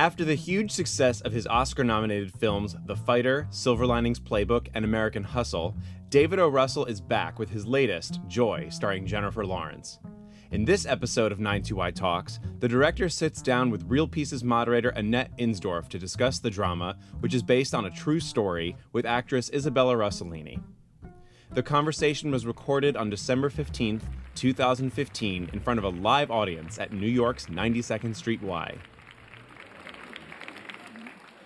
[0.00, 4.82] After the huge success of his Oscar nominated films The Fighter, Silver Linings Playbook, and
[4.82, 5.76] American Hustle,
[6.08, 6.48] David O.
[6.48, 9.98] Russell is back with his latest, Joy, starring Jennifer Lawrence.
[10.52, 15.36] In this episode of 92Y Talks, the director sits down with Reel Pieces moderator Annette
[15.36, 19.96] Insdorf to discuss the drama, which is based on a true story, with actress Isabella
[19.96, 20.62] Rossellini.
[21.52, 24.04] The conversation was recorded on December 15th,
[24.34, 28.78] 2015, in front of a live audience at New York's 92nd Street Y.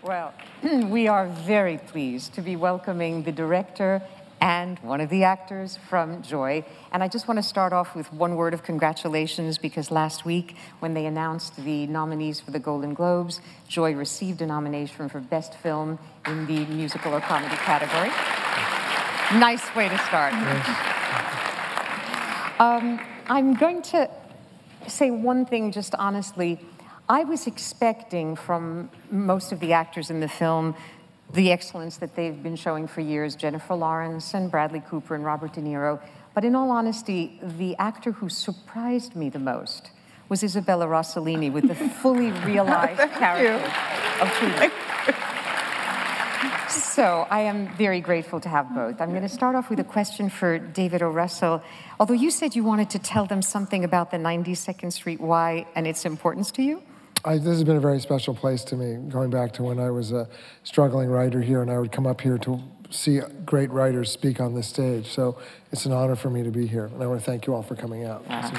[0.04, 4.02] Well, we are very pleased to be welcoming the director
[4.38, 6.66] and one of the actors from Joy.
[6.92, 10.56] And I just want to start off with one word of congratulations because last week,
[10.80, 15.54] when they announced the nominees for the Golden Globes, Joy received a nomination for Best
[15.54, 18.10] Film in the musical or comedy category.
[19.41, 20.34] Nice way to start.
[22.60, 24.10] Um, I'm going to
[24.86, 26.60] say one thing just honestly.
[27.08, 30.74] I was expecting from most of the actors in the film
[31.34, 35.52] the excellence that they've been showing for years Jennifer Lawrence and Bradley Cooper and Robert
[35.52, 36.00] De Niro.
[36.34, 39.91] But in all honesty, the actor who surprised me the most
[40.30, 43.62] was Isabella Rossellini with the fully realized character
[44.22, 44.72] of Trudy.
[46.70, 49.00] So I am very grateful to have both.
[49.00, 51.10] I'm going to start off with a question for David O.
[51.10, 51.62] Russell.
[52.00, 55.86] Although you said you wanted to tell them something about the 92nd Street Y and
[55.86, 56.82] its importance to you.
[57.25, 59.91] I, this has been a very special place to me, going back to when I
[59.91, 60.28] was a
[60.62, 64.55] struggling writer here, and I would come up here to see great writers speak on
[64.55, 65.11] this stage.
[65.11, 65.39] So
[65.72, 67.62] it's an honor for me to be here, and I want to thank you all
[67.62, 68.28] for coming out.
[68.28, 68.42] Wow.
[68.42, 68.56] This is-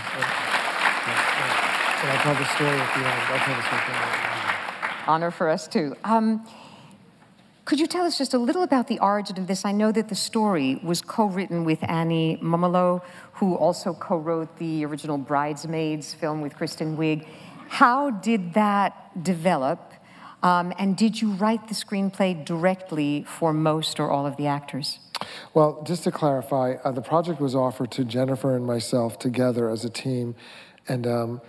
[2.01, 3.07] and I'll tell the story at the end.
[3.07, 5.07] I'll tell the story at the end.
[5.07, 5.95] Honor for us too.
[6.03, 6.45] Um,
[7.65, 9.65] could you tell us just a little about the origin of this?
[9.65, 13.01] I know that the story was co-written with Annie Mumolo,
[13.33, 17.25] who also co-wrote the original Bridesmaids film with Kristen Wiig.
[17.75, 19.91] How did that develop?
[20.41, 24.99] Um, and did you write the screenplay directly for most or all of the actors?
[25.53, 29.83] Well, just to clarify, uh, the project was offered to Jennifer and myself together as
[29.83, 30.35] a team,
[30.87, 31.41] and um,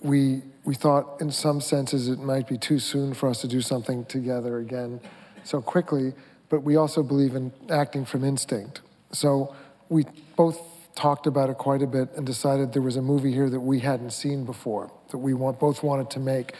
[0.00, 3.60] we we thought, in some senses, it might be too soon for us to do
[3.60, 5.00] something together again
[5.44, 6.12] so quickly.
[6.48, 8.80] But we also believe in acting from instinct.
[9.12, 9.54] So
[9.88, 10.58] we both
[10.94, 13.80] talked about it quite a bit and decided there was a movie here that we
[13.80, 16.54] hadn't seen before that we want, both wanted to make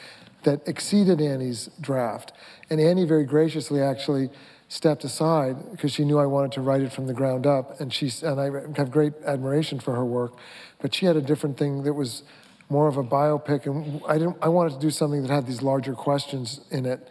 [0.44, 2.32] that exceeded Annie's draft.
[2.70, 4.30] And Annie very graciously actually
[4.68, 7.92] stepped aside because she knew I wanted to write it from the ground up, and
[7.92, 10.32] she and I have great admiration for her work.
[10.80, 12.22] But she had a different thing that was
[12.70, 14.38] more of a biopic, and I didn't.
[14.40, 17.06] I wanted to do something that had these larger questions in it.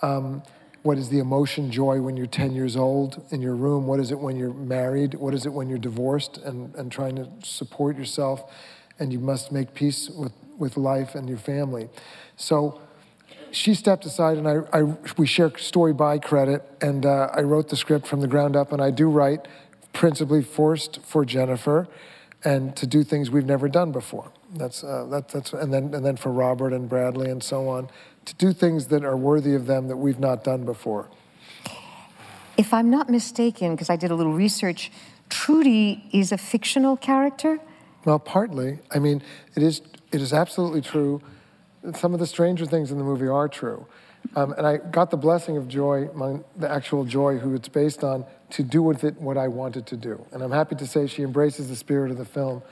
[0.00, 0.42] Um,
[0.82, 3.86] what is the emotion, joy when you're 10 years old in your room?
[3.86, 5.14] What is it when you're married?
[5.14, 8.52] What is it when you're divorced and, and trying to support yourself?
[8.98, 11.88] And you must make peace with, with life and your family.
[12.36, 12.80] So
[13.52, 14.82] she stepped aside, and I, I
[15.16, 18.72] we share story by credit, and uh, I wrote the script from the ground up,
[18.72, 19.46] and I do write
[19.92, 21.86] principally forced for Jennifer,
[22.44, 24.32] and to do things we've never done before.
[24.54, 27.90] That's uh, that, that's and then and then for Robert and Bradley and so on,
[28.24, 31.08] to do things that are worthy of them that we've not done before.
[32.56, 34.92] If I'm not mistaken, because I did a little research,
[35.28, 37.58] Trudy is a fictional character.
[38.04, 38.80] Well, partly.
[38.90, 39.22] I mean,
[39.56, 39.80] it is
[40.12, 41.22] it is absolutely true.
[41.94, 43.86] Some of the stranger things in the movie are true.
[44.36, 48.04] Um, and I got the blessing of Joy, my, the actual Joy, who it's based
[48.04, 50.24] on, to do with it what I wanted to do.
[50.32, 52.62] And I'm happy to say she embraces the spirit of the film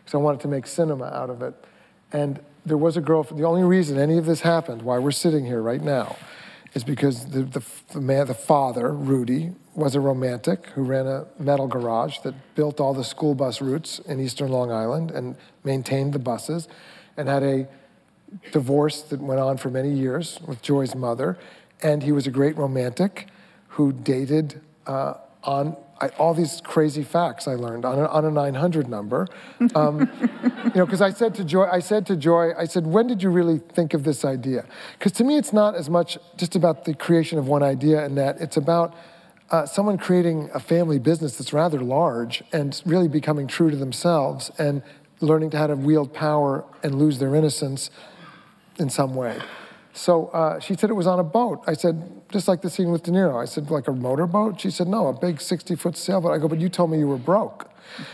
[0.00, 1.54] because I wanted to make cinema out of it.
[2.12, 5.44] And there was a girl, the only reason any of this happened, why we're sitting
[5.44, 6.16] here right now,
[6.74, 11.26] is because the, the, the man, the father, Rudy, was a romantic who ran a
[11.38, 16.12] metal garage that built all the school bus routes in eastern Long Island and maintained
[16.12, 16.68] the buses
[17.16, 17.66] and had a
[18.52, 21.38] divorce that went on for many years with Joy's mother.
[21.82, 23.28] And he was a great romantic
[23.68, 25.14] who dated uh,
[25.44, 29.26] on I, all these crazy facts I learned on a, on a 900 number.
[29.74, 30.00] Um,
[30.64, 33.22] you know, because I said to Joy, I said to Joy, I said, when did
[33.22, 34.64] you really think of this idea?
[34.98, 38.16] Because to me, it's not as much just about the creation of one idea and
[38.16, 38.94] that it's about
[39.50, 44.50] uh, someone creating a family business that's rather large and really becoming true to themselves
[44.58, 44.82] and
[45.20, 47.90] learning to how to wield power and lose their innocence
[48.78, 49.38] in some way.
[49.98, 51.64] So uh, she said it was on a boat.
[51.66, 53.42] I said, just like the scene with De Niro.
[53.42, 54.60] I said, like a motorboat?
[54.60, 56.32] She said, no, a big 60 foot sailboat.
[56.32, 57.68] I go, but you told me you were broke.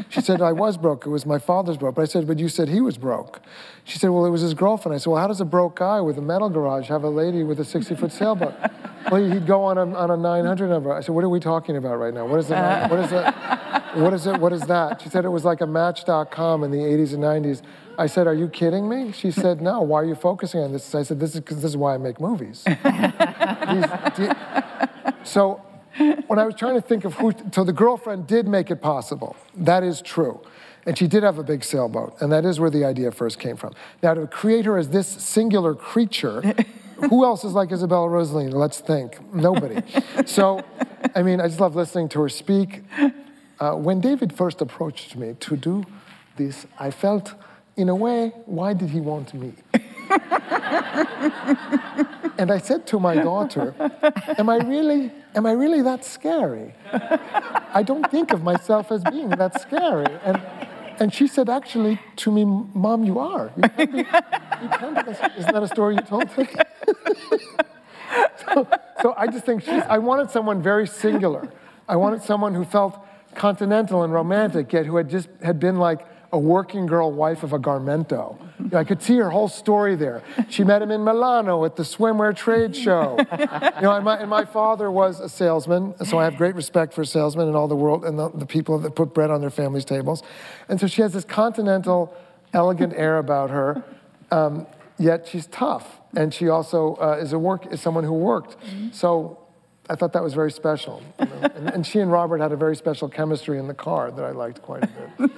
[0.09, 1.05] She said, I was broke.
[1.05, 1.95] It was my father's boat.
[1.95, 3.43] But I said, but you said he was broke.
[3.85, 4.95] She said, well, it was his girlfriend.
[4.95, 7.43] I said, well, how does a broke guy with a metal garage have a lady
[7.43, 8.55] with a 60 foot sailboat?
[9.11, 10.91] well, he'd go on a, on a 900 number.
[10.91, 12.25] I said, what are we talking about right now?
[12.27, 13.31] What is the, what is the,
[14.01, 14.41] what is it?
[14.41, 15.03] What is that?
[15.03, 17.63] She said it was like a Match.com in the 80s and 90s.
[17.99, 19.13] I said, Are you kidding me?
[19.13, 19.81] She said, No.
[19.83, 20.95] Why are you focusing on this?
[20.95, 22.65] I said, This is because this is why I make movies.
[24.17, 24.31] These,
[25.25, 25.63] so
[26.27, 29.37] when I was trying to think of who, so the girlfriend did make it possible.
[29.57, 30.41] That is true.
[30.87, 33.57] And she did have a big sailboat, and that is where the idea first came
[33.57, 33.73] from.
[34.03, 36.43] Now, to create her as this singular creature,
[37.09, 38.53] who else is like Isabella Rossellini?
[38.53, 39.19] Let's think.
[39.35, 39.83] Nobody.
[40.27, 40.63] So,
[41.15, 42.83] I mean, I just love listening to her speak.
[43.59, 45.85] Uh, when David first approached me to do
[46.37, 47.35] this, I felt,
[47.77, 49.53] in a way, why did he want me?
[52.39, 53.75] and I said to my daughter,
[54.39, 56.75] "Am I really, am I really that scary?
[56.93, 60.41] I don't think of myself as being that scary." And
[61.01, 63.51] and she said, "Actually, to me, Mom, you are.
[63.57, 66.47] You can be, you can be, isn't that a story you told me?"
[68.45, 68.69] so,
[69.03, 69.83] so I just think she's.
[69.89, 71.49] I wanted someone very singular.
[71.89, 73.05] I wanted someone who felt
[73.35, 77.53] continental and romantic, yet who had just had been like a working girl wife of
[77.53, 78.37] a Garmento.
[78.59, 80.21] You know, I could see her whole story there.
[80.49, 83.17] She met him in Milano at the swimwear trade show.
[83.21, 86.93] You know, and my, and my father was a salesman, so I have great respect
[86.93, 89.51] for salesmen and all the world and the, the people that put bread on their
[89.51, 90.25] families' tables.
[90.69, 92.13] And so she has this continental,
[92.53, 93.85] elegant air about her,
[94.33, 94.67] um,
[94.99, 96.01] yet she's tough.
[96.17, 98.57] And she also uh, is a work is someone who worked.
[98.91, 99.39] So
[99.91, 101.03] I thought that was very special.
[101.19, 101.51] You know?
[101.55, 104.31] and, and, she and Robert had a very special chemistry in the car that I
[104.31, 105.31] liked quite a bit.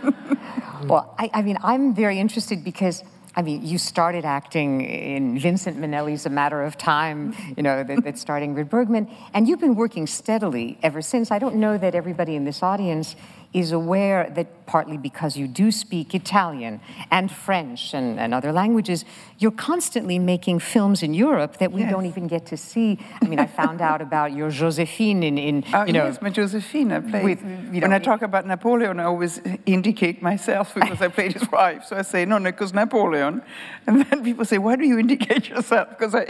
[0.84, 3.02] well, I, I, mean, I'm very interested because.
[3.38, 8.02] I mean, you started acting in Vincent Minnelli's A Matter of Time, you know, that,
[8.02, 11.30] that's starting with Bergman, and you've been working steadily ever since.
[11.30, 13.14] I don't know that everybody in this audience
[13.52, 19.04] is aware that partly because you do speak Italian and French and, and other languages,
[19.38, 21.90] you're constantly making films in Europe that we yes.
[21.90, 22.98] don't even get to see.
[23.22, 26.04] I mean, I found out about your Josephine in, in oh, you know.
[26.04, 26.92] Yes, my Josephine.
[26.92, 27.24] I played.
[27.24, 31.32] With, you know, when I talk about Napoleon, I always indicate myself because I played
[31.32, 31.84] his wife.
[31.86, 33.42] So I say, no, because Napoleon.
[33.86, 35.90] And then people say, why do you indicate yourself?
[35.90, 36.26] Because I,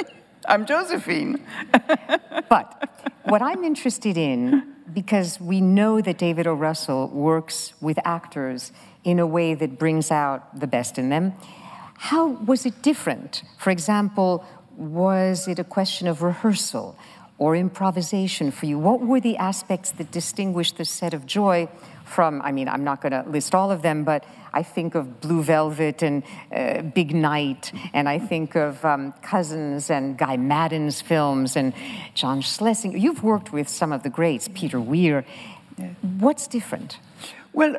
[0.47, 1.45] I'm Josephine.
[2.49, 6.55] but what I'm interested in because we know that David O.
[6.55, 8.71] Russell works with actors
[9.03, 11.33] in a way that brings out the best in them.
[11.99, 13.43] How was it different?
[13.59, 14.45] For example,
[14.77, 16.97] was it a question of rehearsal
[17.39, 18.79] or improvisation for you?
[18.79, 21.69] What were the aspects that distinguished the set of Joy
[22.07, 25.21] from, I mean, I'm not going to list all of them, but I think of
[25.21, 26.23] Blue Velvet and
[26.55, 31.75] uh, Big Night, and I think of um, Cousins and Guy Maddin's films and
[32.15, 32.97] John Schlesinger.
[32.97, 35.27] You've worked with some of the greats, Peter Weir.
[35.77, 35.91] Yeah.
[36.19, 36.99] What's different?
[37.53, 37.77] Well,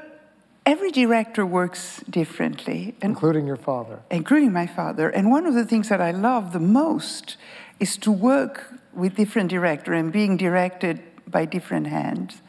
[0.66, 2.94] every director works differently.
[3.02, 4.02] including your father.
[4.12, 5.10] Including my father.
[5.10, 7.38] And one of the things that I love the most
[7.80, 12.42] is to work with different directors and being directed by different hands.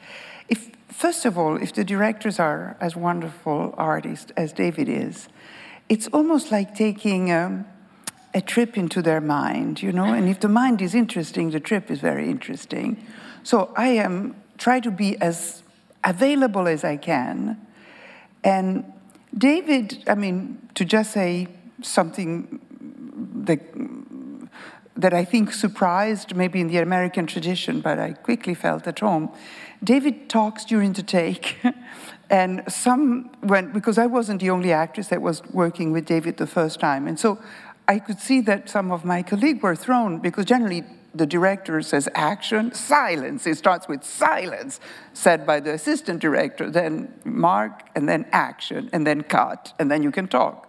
[0.99, 5.29] First of all, if the directors are as wonderful artists as David is,
[5.89, 7.67] it's almost like taking um,
[8.35, 10.13] a trip into their mind, you know?
[10.13, 12.97] And if the mind is interesting, the trip is very interesting.
[13.45, 15.63] So I am try to be as
[16.03, 17.65] available as I can.
[18.43, 18.85] And
[19.33, 21.47] David, I mean, to just say
[21.81, 22.59] something
[23.45, 23.61] that
[24.97, 29.31] that I think surprised maybe in the American tradition, but I quickly felt at home.
[29.83, 31.57] David talks during the take,
[32.31, 36.47] and some when because I wasn't the only actress that was working with David the
[36.47, 37.39] first time, and so
[37.87, 42.09] I could see that some of my colleagues were thrown because generally the director says
[42.15, 43.47] action, silence.
[43.47, 44.79] It starts with silence,
[45.13, 50.03] said by the assistant director, then mark, and then action, and then cut, and then
[50.03, 50.69] you can talk.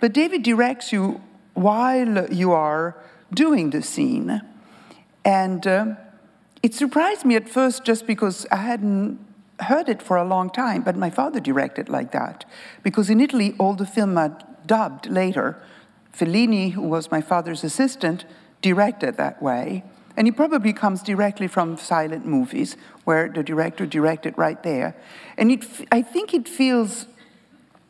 [0.00, 1.20] But David directs you
[1.54, 2.96] while you are
[3.32, 4.42] doing the scene.
[5.24, 5.94] And uh,
[6.62, 9.18] it surprised me at first just because I hadn't
[9.60, 12.44] heard it for a long time, but my father directed like that.
[12.82, 14.36] Because in Italy, all the film are
[14.66, 15.62] dubbed later.
[16.12, 18.24] Fellini, who was my father's assistant,
[18.62, 19.84] directed that way.
[20.16, 24.96] And he probably comes directly from silent movies, where the director directed right there.
[25.38, 27.06] And it, I think it feels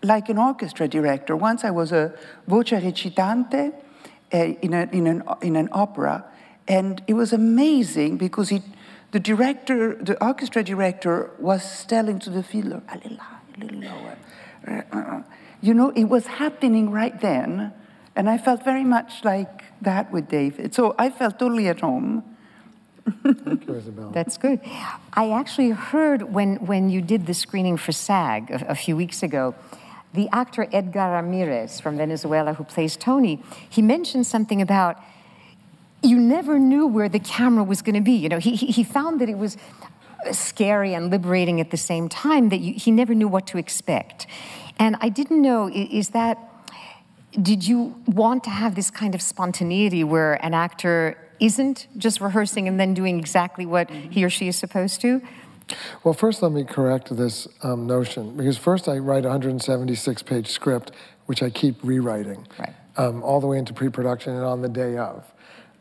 [0.02, 1.36] like an orchestra director.
[1.36, 2.14] Once I was a
[2.46, 3.72] voce recitante,
[4.32, 6.24] uh, in, a, in, an, in an opera.
[6.70, 8.62] And it was amazing because he,
[9.10, 13.80] the director, the orchestra director, was telling to the fiddler, a little higher, a little
[13.80, 14.16] lower.
[14.68, 15.22] Uh, uh, uh.
[15.60, 17.72] You know, it was happening right then.
[18.14, 20.72] And I felt very much like that with David.
[20.72, 22.22] So I felt totally at home.
[23.24, 24.10] Thank you, Isabel.
[24.14, 24.60] That's good.
[25.12, 29.24] I actually heard when, when you did the screening for SAG a, a few weeks
[29.24, 29.56] ago,
[30.14, 35.00] the actor Edgar Ramirez from Venezuela, who plays Tony, he mentioned something about
[36.02, 38.12] you never knew where the camera was going to be.
[38.12, 39.56] You know, he, he found that it was
[40.32, 44.26] scary and liberating at the same time that you, he never knew what to expect.
[44.78, 46.38] And I didn't know, is that,
[47.40, 52.68] did you want to have this kind of spontaneity where an actor isn't just rehearsing
[52.68, 55.22] and then doing exactly what he or she is supposed to?
[56.02, 60.48] Well, first, let me correct this um, notion because first I write a 176 page
[60.48, 60.92] script,
[61.26, 62.74] which I keep rewriting right.
[62.96, 65.24] um, all the way into pre production and on the day of.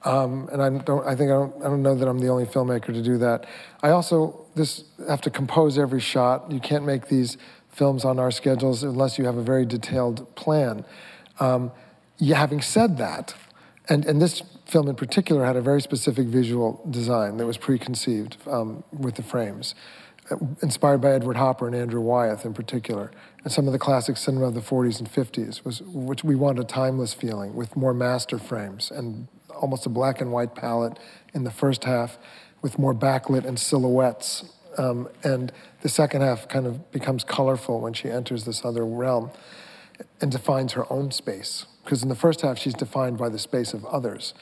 [0.03, 1.06] Um, and I don't.
[1.06, 1.56] I think I don't.
[1.58, 3.46] I don't know that I'm the only filmmaker to do that.
[3.84, 6.51] I also this have to compose every shot.
[6.51, 7.38] You can't make these
[7.70, 10.86] films on our schedules unless you have a very detailed plan.
[11.39, 11.72] Um,
[12.18, 13.36] yeah, having said that,
[13.88, 18.38] and, and this film in particular had a very specific visual design that was preconceived
[18.48, 19.75] um, with the frames,
[20.29, 23.12] uh, inspired by Edward Hopper and Andrew Wyeth in particular,
[23.44, 26.62] and some of the classic cinema of the 40s and 50s, was, which we wanted
[26.62, 29.27] a timeless feeling with more master frames and
[29.60, 30.98] almost a black and white palette
[31.34, 32.18] in the first half
[32.62, 34.46] with more backlit and silhouettes.
[34.78, 35.51] Um, and
[35.82, 39.32] the second half kind of becomes colorful when she enters this other realm
[40.22, 43.74] and defines her own space because in the first half she's defined by the space
[43.74, 44.34] of others.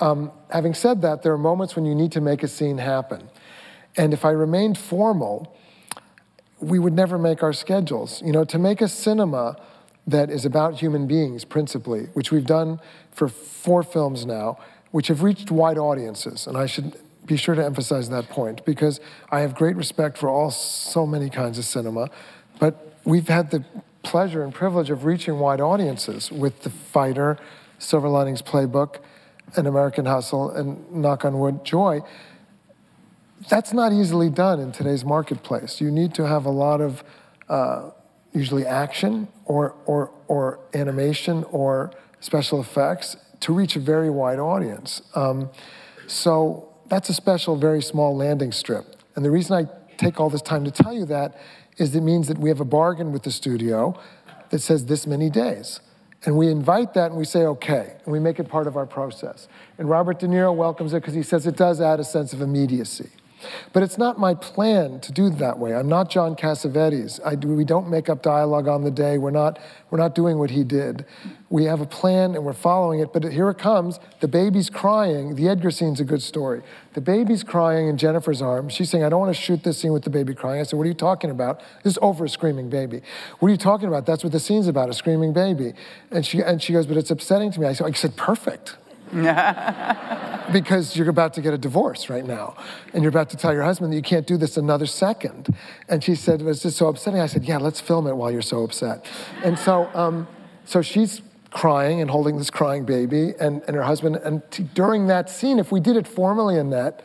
[0.00, 3.30] Um, having said that, there are moments when you need to make a scene happen.
[3.96, 5.56] And if I remained formal,
[6.60, 8.20] we would never make our schedules.
[8.22, 9.56] You know, to make a cinema
[10.06, 12.80] that is about human beings principally, which we've done
[13.14, 14.58] for four films now,
[14.90, 16.46] which have reached wide audiences.
[16.46, 20.28] And I should be sure to emphasize that point because I have great respect for
[20.28, 22.10] all so many kinds of cinema,
[22.58, 23.64] but we've had the
[24.02, 27.38] pleasure and privilege of reaching wide audiences with The Fighter,
[27.78, 28.98] Silver Linings Playbook,
[29.56, 32.00] An American Hustle, and Knock on Wood, Joy.
[33.48, 35.80] That's not easily done in today's marketplace.
[35.80, 37.02] You need to have a lot of
[37.48, 37.90] uh,
[38.32, 41.92] usually action or, or, or animation or
[42.24, 45.02] special effects to reach a very wide audience.
[45.14, 45.50] Um,
[46.06, 48.96] so that's a special, very small landing strip.
[49.14, 51.36] And the reason I take all this time to tell you that
[51.76, 54.00] is it means that we have a bargain with the studio
[54.50, 55.80] that says this many days.
[56.24, 58.86] And we invite that and we say, okay, and we make it part of our
[58.86, 59.46] process.
[59.76, 62.40] And Robert De Niro welcomes it because he says it does add a sense of
[62.40, 63.10] immediacy.
[63.72, 65.74] But it's not my plan to do that way.
[65.74, 67.40] I'm not John Cassavetes.
[67.40, 69.18] Do, we don't make up dialogue on the day.
[69.18, 69.58] We're not,
[69.90, 71.04] we're not doing what he did.
[71.54, 73.12] We have a plan and we're following it.
[73.12, 74.00] But here it comes.
[74.18, 75.36] The baby's crying.
[75.36, 76.62] The Edgar scene's a good story.
[76.94, 78.72] The baby's crying in Jennifer's arms.
[78.72, 80.58] She's saying, I don't want to shoot this scene with the baby crying.
[80.58, 81.60] I said, What are you talking about?
[81.84, 83.02] This is over a screaming baby.
[83.38, 84.04] What are you talking about?
[84.04, 85.74] That's what the scene's about, a screaming baby.
[86.10, 87.68] And she, and she goes, But it's upsetting to me.
[87.68, 88.76] I said, I said Perfect.
[90.52, 92.56] because you're about to get a divorce right now.
[92.92, 95.54] And you're about to tell your husband that you can't do this another second.
[95.88, 97.20] And she said, it was just so upsetting.
[97.20, 99.06] I said, yeah, let's film it while you're so upset.
[99.44, 100.26] And so, um,
[100.64, 101.22] so she's
[101.54, 104.16] crying and holding this crying baby and, and her husband.
[104.16, 107.02] And t- during that scene, if we did it formally in that,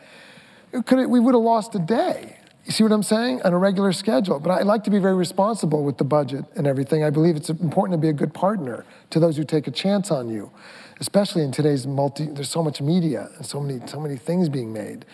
[0.84, 2.36] could, we would have lost a day.
[2.66, 3.40] You see what I'm saying?
[3.42, 4.38] On a regular schedule.
[4.38, 7.02] But I like to be very responsible with the budget and everything.
[7.02, 10.10] I believe it's important to be a good partner to those who take a chance
[10.10, 10.50] on you
[11.00, 14.72] especially in today's multi, there's so much media and so many, so many things being
[14.72, 15.04] made.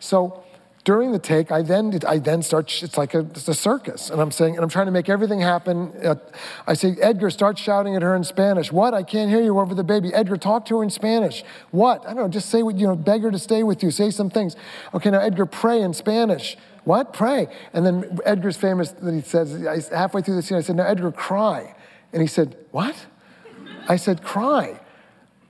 [0.00, 0.43] So
[0.84, 4.10] during the take, I then, I then start, it's like a, it's a circus.
[4.10, 5.92] And I'm saying, and I'm trying to make everything happen.
[6.04, 6.16] Uh,
[6.66, 8.70] I say, Edgar, start shouting at her in Spanish.
[8.70, 8.92] What?
[8.92, 10.12] I can't hear you over the baby.
[10.12, 11.42] Edgar, talk to her in Spanish.
[11.70, 12.02] What?
[12.04, 13.90] I don't know, just say what, you know, beg her to stay with you.
[13.90, 14.56] Say some things.
[14.92, 16.58] Okay, now Edgar, pray in Spanish.
[16.84, 17.14] What?
[17.14, 17.48] Pray.
[17.72, 21.12] And then Edgar's famous that he says, halfway through the scene, I said, now Edgar,
[21.12, 21.74] cry.
[22.12, 22.94] And he said, what?
[23.88, 24.80] I said, cry.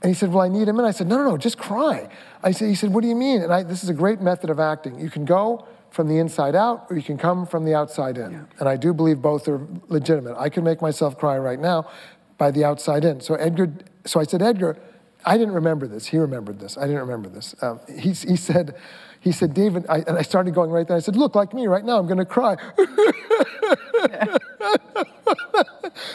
[0.04, 0.84] And he said, Well, I need him in.
[0.84, 2.10] I said, No, no, no, just cry.
[2.44, 3.42] I said, He said, What do you mean?
[3.42, 5.00] And I, this is a great method of acting.
[5.00, 8.32] You can go from the inside out or you can come from the outside in.
[8.32, 8.44] Yeah.
[8.58, 10.36] And I do believe both are legitimate.
[10.36, 11.88] I can make myself cry right now
[12.36, 13.20] by the outside in.
[13.20, 13.72] So Edgar,
[14.04, 14.76] so I said, Edgar,
[15.24, 16.06] I didn't remember this.
[16.06, 16.76] He remembered this.
[16.76, 17.54] I didn't remember this.
[17.62, 18.74] Um, he, he said,
[19.20, 20.96] he said, David, I, and I started going right there.
[20.96, 22.56] I said, look, like me right now, I'm going to cry.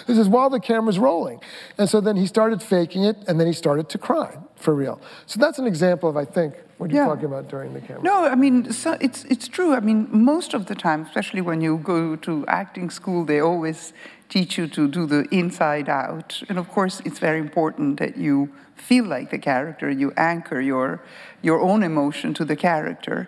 [0.06, 1.40] this is while the camera's rolling.
[1.80, 5.02] And so then he started faking it, and then he started to cry for real.
[5.26, 7.08] So that's an example of, I think, what you're yeah.
[7.08, 8.04] talking about during the camera.
[8.04, 9.74] No, I mean, so it's, it's true.
[9.74, 13.94] I mean, most of the time, especially when you go to acting school, they always
[14.30, 16.42] teach you to do the inside out.
[16.48, 21.02] And of course, it's very important that you feel like the character, you anchor your,
[21.42, 23.28] your own emotion to the character.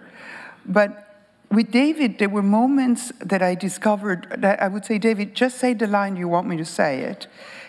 [0.66, 1.08] But
[1.50, 5.74] with David, there were moments that I discovered that I would say, David, just say
[5.74, 7.28] the line you want me to say it.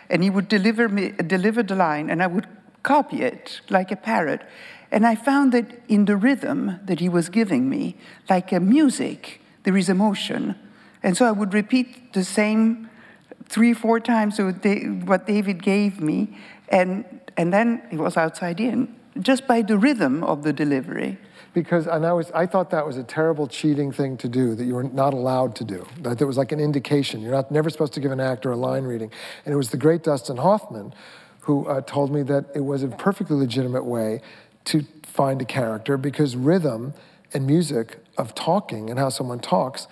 [0.08, 2.46] And he would deliver, me, deliver the line, and I would
[2.82, 4.42] copy it like a parrot.
[4.90, 7.96] And I found that in the rhythm that he was giving me,
[8.28, 10.54] like a music, there is emotion.
[11.02, 12.90] And so I would repeat the same
[13.48, 16.36] three, four times what David gave me,
[16.68, 17.04] and,
[17.36, 21.18] and then it was outside in, just by the rhythm of the delivery.
[21.54, 24.64] because and I was I thought that was a terrible cheating thing to do that
[24.64, 25.86] you were not allowed to do.
[26.00, 28.56] That there was like an indication you're not never supposed to give an actor a
[28.56, 29.10] line reading.
[29.44, 30.94] And it was the great Dustin Hoffman
[31.42, 34.20] who uh, told me that it was a perfectly legitimate way
[34.64, 36.94] to find a character because rhythm
[37.34, 39.86] and music of talking and how someone talks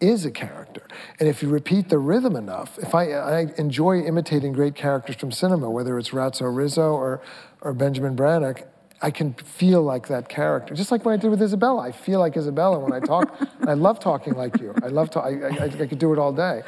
[0.00, 0.82] is a character.
[1.18, 5.32] And if you repeat the rhythm enough, if I, I enjoy imitating great characters from
[5.32, 7.22] cinema, whether it's Ratso Rizzo or,
[7.60, 8.66] or Benjamin Braddock,
[9.00, 10.74] I can feel like that character.
[10.74, 11.82] Just like when I did with Isabella.
[11.82, 13.34] I feel like Isabella when I talk.
[13.66, 14.74] I love talking like you.
[14.82, 16.62] I love to, I, I, I could do it all day.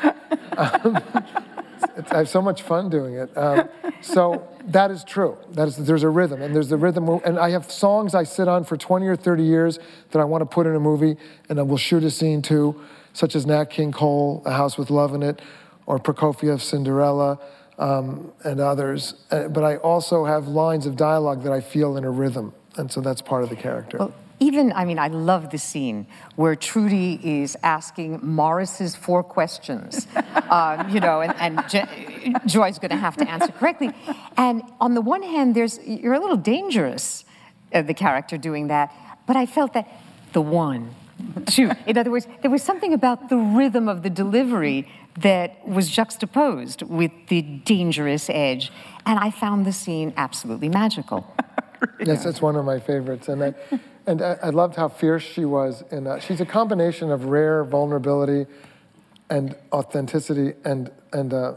[0.57, 1.03] Um,
[2.11, 3.37] I have so much fun doing it.
[3.37, 3.69] Um,
[4.01, 5.37] so that is true.
[5.53, 7.09] That is, there's a rhythm, and there's the rhythm.
[7.25, 9.79] And I have songs I sit on for 20 or 30 years
[10.11, 11.17] that I want to put in a movie,
[11.49, 12.81] and I will shoot a scene to,
[13.13, 15.41] such as Nat King Cole, A House with Love in It,
[15.87, 17.39] or Prokofiev, Cinderella,
[17.79, 19.15] um, and others.
[19.31, 22.91] Uh, but I also have lines of dialogue that I feel in a rhythm, and
[22.91, 23.99] so that's part of the character.
[23.99, 30.07] Well, even, I mean, I love the scene where Trudy is asking Morris's four questions,
[30.51, 33.91] um, you know, and, and Je- Joy's going to have to answer correctly.
[34.37, 37.25] And on the one hand, there's you're a little dangerous,
[37.75, 38.95] uh, the character doing that,
[39.27, 39.89] but I felt that
[40.33, 40.95] the one,
[41.47, 44.87] two, in other words, there was something about the rhythm of the delivery
[45.19, 48.71] that was juxtaposed with the dangerous edge,
[49.05, 51.27] and I found the scene absolutely magical.
[52.01, 53.55] yes, that's one of my favorites, and I,
[54.09, 55.85] and I, I loved how fierce she was.
[55.91, 58.47] And uh, she's a combination of rare vulnerability
[59.31, 61.55] and authenticity and and uh,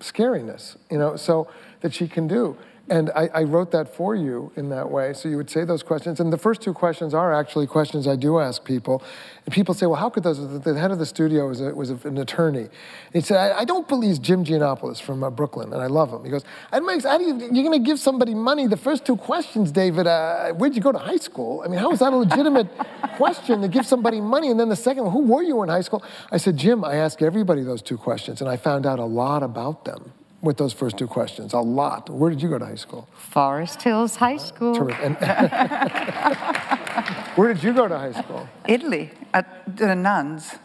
[0.00, 1.48] scariness, you know, so
[1.80, 2.56] that she can do.
[2.88, 5.12] And I, I, wrote that for you in that way.
[5.12, 6.20] So you would say those questions.
[6.20, 9.02] And the first two questions are actually questions I do ask people.
[9.44, 10.62] And people say, well, how could those?
[10.62, 12.60] The head of the studio was, a, was an attorney.
[12.60, 12.70] And
[13.12, 16.24] he said, I, I, don't believe Jim Gianopulos from uh, Brooklyn, and I love him.
[16.24, 16.78] He goes, how
[17.18, 18.68] do you, you're going to give somebody money?
[18.68, 21.62] The first two questions, David, uh, where'd you go to high school?
[21.64, 22.68] I mean, how is that a legitimate
[23.16, 24.48] question to give somebody money?
[24.48, 26.04] And then the second one, who were you in high school?
[26.30, 29.42] I said, Jim, I ask everybody those two questions, and I found out a lot
[29.42, 30.12] about them
[30.42, 31.52] with those first two questions?
[31.52, 32.10] A lot.
[32.10, 33.08] Where did you go to high school?
[33.12, 34.90] Forest Hills High School.
[34.92, 35.16] And,
[37.36, 38.48] where did you go to high school?
[38.66, 40.56] Italy, at the nuns.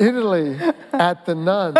[0.00, 0.58] Italy
[0.92, 1.76] at the nuns.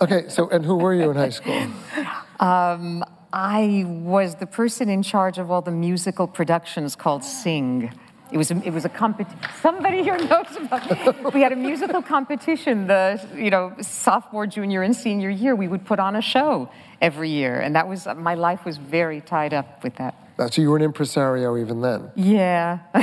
[0.00, 1.60] Okay, so and who were you in high school?
[2.40, 7.92] Um, I was the person in charge of all the musical productions called Sing.
[8.30, 9.38] It was a, it was a competition.
[9.60, 10.90] Somebody here knows about.
[10.90, 11.34] It.
[11.34, 12.86] We had a musical competition.
[12.86, 16.70] The you know sophomore, junior, and senior year, we would put on a show
[17.00, 20.14] every year, and that was my life was very tied up with that.
[20.38, 22.12] So you were an impresario even then.
[22.14, 22.78] Yeah.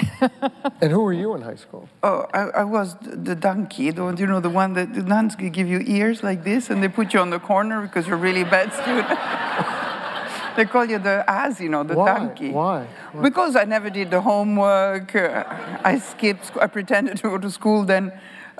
[0.81, 1.89] and who were you in high school?
[2.01, 3.91] Oh, I, I was the donkey.
[3.91, 6.81] The, one, you know the one that the nuns give you ears like this, and
[6.81, 9.09] they put you on the corner because you're a really bad student.
[10.55, 12.05] they call you the ass, you know, the Why?
[12.07, 12.51] donkey.
[12.51, 12.87] Why?
[13.11, 13.21] Why?
[13.21, 15.13] Because I never did the homework.
[15.13, 15.43] Uh,
[15.83, 16.51] I skipped.
[16.61, 17.83] I pretended to go to school.
[17.83, 18.13] Then,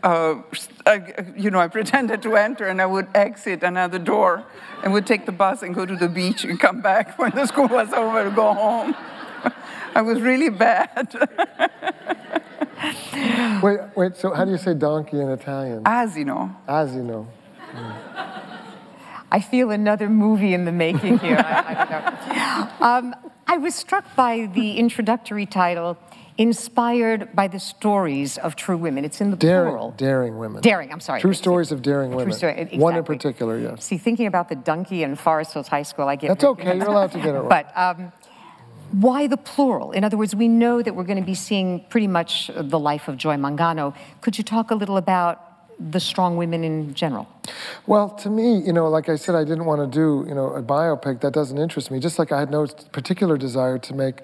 [0.05, 0.41] uh,
[0.85, 4.43] I, you know, I pretended to enter, and I would exit another door,
[4.83, 7.47] and would take the bus and go to the beach and come back when the
[7.47, 8.95] school was over to go home.
[9.95, 11.13] I was really bad.
[13.63, 14.15] wait, wait.
[14.15, 15.83] So, how do you say donkey in Italian?
[15.83, 16.55] Asino.
[16.67, 17.25] Asino.
[17.73, 17.95] Mm.
[19.31, 21.37] I feel another movie in the making here.
[21.39, 23.15] I, I, um,
[23.47, 25.97] I was struck by the introductory title,
[26.37, 29.05] inspired by the stories of true women.
[29.05, 29.91] It's in the daring, plural.
[29.91, 30.61] Daring women.
[30.61, 31.21] Daring, I'm sorry.
[31.21, 32.25] True stories of daring women.
[32.25, 32.79] True story, exactly.
[32.79, 33.85] One in particular, yes.
[33.85, 36.87] See, thinking about the donkey in Forest Hills High School, I get That's okay, you're
[36.87, 37.65] allowed to get it right.
[37.65, 38.11] But um,
[38.91, 39.91] why the plural?
[39.91, 43.07] In other words, we know that we're going to be seeing pretty much the life
[43.07, 43.95] of Joy Mangano.
[44.21, 45.41] Could you talk a little about
[45.79, 47.27] the strong women in general?
[47.85, 50.53] Well, to me, you know, like I said, I didn't want to do, you know,
[50.53, 51.99] a biopic that doesn't interest me.
[51.99, 54.21] Just like I had no particular desire to make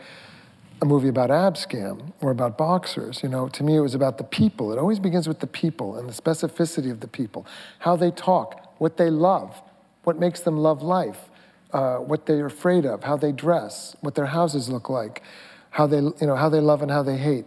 [0.81, 3.21] a movie about Abscam or about boxers.
[3.21, 4.73] You know, to me, it was about the people.
[4.73, 7.45] It always begins with the people and the specificity of the people,
[7.79, 9.61] how they talk, what they love,
[10.03, 11.29] what makes them love life,
[11.71, 15.21] uh, what they're afraid of, how they dress, what their houses look like,
[15.69, 17.45] how they, you know, how they love and how they hate.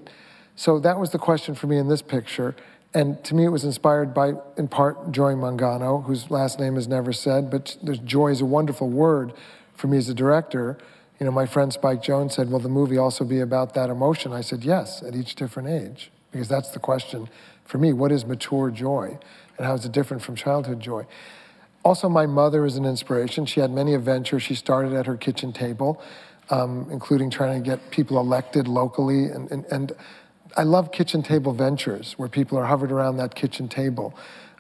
[0.54, 2.54] So that was the question for me in this picture.
[2.94, 6.86] And to me, it was inspired by, in part, Joy Mangano, whose last name is
[6.86, 9.32] never said, but joy is a wonderful word
[9.74, 10.78] for me as a director.
[11.20, 14.32] You know, my friend Spike Jonze said, Will the movie also be about that emotion?
[14.32, 17.28] I said, Yes, at each different age, because that's the question
[17.64, 17.92] for me.
[17.92, 19.18] What is mature joy?
[19.56, 21.06] And how is it different from childhood joy?
[21.84, 23.46] Also, my mother is an inspiration.
[23.46, 24.42] She had many adventures.
[24.42, 26.02] She started at her kitchen table,
[26.50, 29.26] um, including trying to get people elected locally.
[29.26, 29.92] And, and, and
[30.56, 34.16] I love kitchen table ventures where people are hovered around that kitchen table.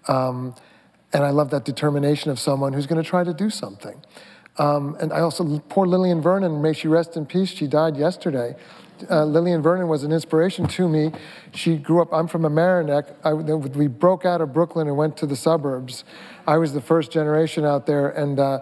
[0.06, 0.54] Um,
[1.12, 4.02] and I love that determination of someone who's going to try to do something.
[4.56, 8.54] Um, and I also, poor Lillian Vernon, may she rest in peace, she died yesterday.
[9.10, 11.10] Uh, Lillian Vernon was an inspiration to me.
[11.52, 13.12] She grew up, I'm from Mamaroneck.
[13.24, 16.04] I, we broke out of Brooklyn and went to the suburbs.
[16.46, 18.60] I was the first generation out there, and uh,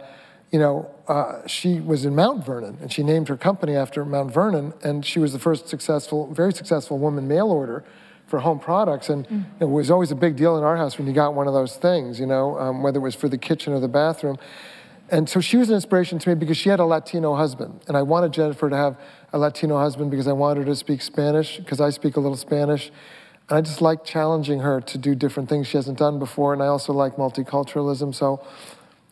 [0.50, 4.32] you know, uh, she was in Mount Vernon, and she named her company after Mount
[4.32, 7.84] Vernon, and she was the first successful, very successful woman mail order
[8.26, 9.08] for home products.
[9.08, 9.44] And mm.
[9.60, 11.76] it was always a big deal in our house when you got one of those
[11.76, 14.38] things, you know, um, whether it was for the kitchen or the bathroom.
[15.12, 17.82] And so she was an inspiration to me because she had a Latino husband.
[17.86, 18.98] And I wanted Jennifer to have
[19.34, 22.36] a Latino husband because I wanted her to speak Spanish, because I speak a little
[22.36, 22.90] Spanish.
[23.50, 26.54] And I just like challenging her to do different things she hasn't done before.
[26.54, 28.14] And I also like multiculturalism.
[28.14, 28.42] So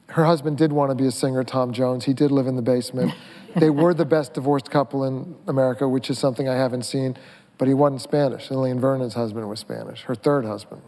[0.06, 2.06] her husband did want to be a singer, Tom Jones.
[2.06, 3.12] He did live in the basement.
[3.56, 7.18] they were the best divorced couple in America, which is something I haven't seen.
[7.58, 8.50] But he wasn't Spanish.
[8.50, 10.80] Lillian Vernon's husband was Spanish, her third husband.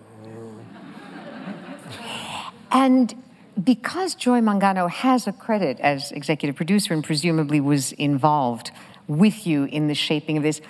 [2.71, 3.22] And
[3.63, 8.71] because Joy Mangano has a credit as executive producer and presumably was involved
[9.09, 10.61] with you in the shaping of this,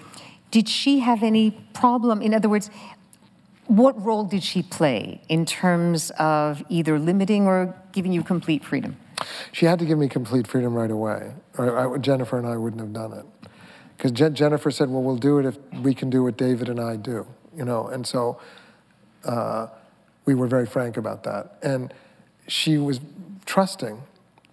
[0.51, 2.23] did she have any problem?
[2.23, 2.71] In other words,
[3.67, 8.97] what role did she play in terms of either limiting or giving you complete freedom?
[9.53, 12.81] She had to give me complete freedom right away, or I, Jennifer and I wouldn't
[12.81, 13.25] have done it.
[13.97, 16.81] Because Je- Jennifer said, "Well, we'll do it if we can do what David and
[16.81, 18.41] I do," you know, and so
[19.25, 19.69] uh,
[20.25, 21.95] we were very frank about that, and
[22.47, 23.01] she was
[23.47, 24.03] trusting.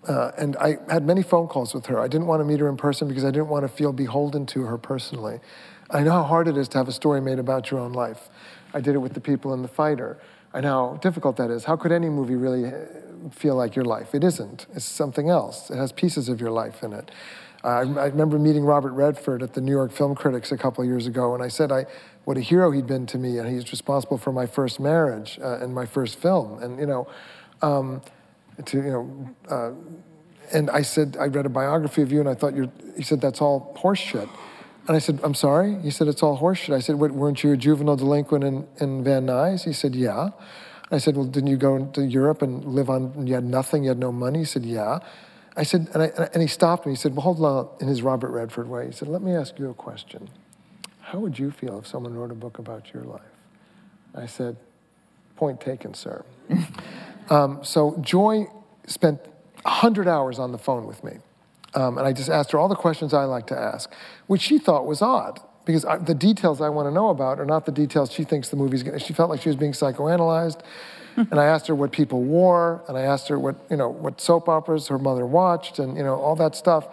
[0.07, 1.99] Uh, and I had many phone calls with her.
[1.99, 4.45] I didn't want to meet her in person because I didn't want to feel beholden
[4.47, 5.39] to her personally.
[5.89, 8.29] I know how hard it is to have a story made about your own life.
[8.73, 10.19] I did it with the people in The Fighter.
[10.53, 11.65] I know how difficult that is.
[11.65, 14.15] How could any movie really uh, feel like your life?
[14.15, 14.67] It isn't.
[14.73, 15.69] It's something else.
[15.69, 17.11] It has pieces of your life in it.
[17.63, 20.83] Uh, I, I, remember meeting Robert Redford at the New York Film Critics a couple
[20.85, 21.87] years ago, and I said I,
[22.23, 25.59] what a hero he'd been to me, and he's responsible for my first marriage uh,
[25.59, 26.63] and my first film.
[26.63, 27.07] And you know,
[27.61, 28.01] um,
[28.65, 29.71] to you know, uh,
[30.51, 32.71] and I said I read a biography of you, and I thought you're.
[32.95, 34.29] He said that's all horseshit.
[34.87, 35.79] And I said, I'm sorry?
[35.81, 36.73] He said, it's all horseshit.
[36.73, 39.63] I said, weren't you a juvenile delinquent in, in Van Nuys?
[39.63, 40.29] He said, yeah.
[40.89, 43.89] I said, well, didn't you go to Europe and live on, you had nothing, you
[43.89, 44.39] had no money?
[44.39, 44.97] He said, yeah.
[45.55, 46.93] I said, and, I, and he stopped me.
[46.93, 48.87] He said, well, hold on, in his Robert Redford way.
[48.87, 50.27] He said, let me ask you a question.
[51.01, 53.21] How would you feel if someone wrote a book about your life?
[54.15, 54.57] I said,
[55.35, 56.25] point taken, sir.
[57.29, 58.47] um, so Joy
[58.87, 59.19] spent
[59.63, 61.17] 100 hours on the phone with me.
[61.75, 63.91] Um, and I just asked her all the questions I like to ask,
[64.27, 67.45] which she thought was odd because I, the details I want to know about are
[67.45, 69.05] not the details she thinks the movie's going to.
[69.05, 70.61] She felt like she was being psychoanalyzed.
[71.15, 74.19] and I asked her what people wore, and I asked her what, you know, what
[74.19, 76.87] soap operas her mother watched, and, you know, all that stuff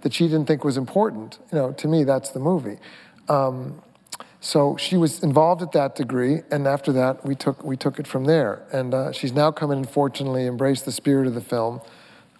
[0.00, 1.38] that she didn't think was important.
[1.52, 2.78] You know, to me, that's the movie.
[3.28, 3.82] Um,
[4.42, 8.06] so she was involved at that degree, and after that, we took, we took it
[8.06, 8.62] from there.
[8.70, 11.80] And uh, she's now come in and fortunately embraced the spirit of the film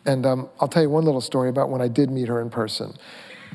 [0.05, 2.51] and um, I'll tell you one little story about when I did meet her in
[2.51, 2.95] person,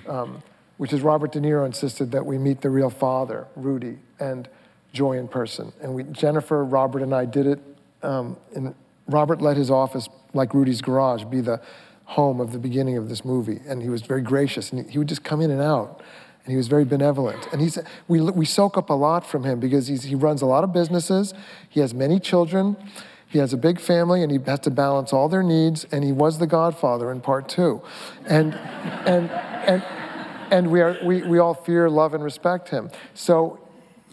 [0.07, 0.41] um,
[0.77, 4.47] which is Robert De Niro insisted that we meet the real father, Rudy, and
[4.93, 5.73] Joy in person.
[5.81, 7.59] And we, Jennifer, Robert, and I did it.
[8.01, 8.73] Um, and
[9.07, 11.61] Robert let his office, like Rudy's garage, be the
[12.05, 13.59] home of the beginning of this movie.
[13.67, 14.71] And he was very gracious.
[14.71, 16.01] And he would just come in and out.
[16.47, 17.45] And he was very benevolent.
[17.51, 20.63] And he's, we, we soak up a lot from him because he runs a lot
[20.63, 21.33] of businesses.
[21.67, 22.77] He has many children.
[23.27, 26.13] He has a big family and he has to balance all their needs, and he
[26.13, 27.81] was the godfather in part two.
[28.25, 28.55] And,
[29.05, 29.83] and, and,
[30.49, 32.91] and we, are, we, we all fear, love, and respect him.
[33.13, 33.59] So